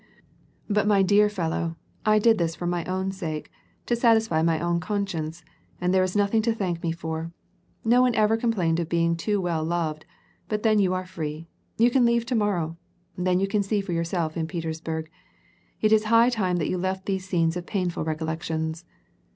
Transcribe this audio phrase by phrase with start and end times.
[0.67, 1.75] "But, my dear fellow,
[2.07, 3.51] I did this for my own sake,
[3.85, 5.45] to satisfy my own conscience,
[5.79, 7.31] and there is nothing to thank me for.
[7.85, 10.07] No one ever complained of being too well loved;
[10.49, 11.45] but then yon are free;
[11.77, 12.77] you can leave to morrow.
[13.15, 15.07] Then you can see for yourself in Petersburg.
[15.81, 18.85] It is high time that you left these scenes of painful recollections."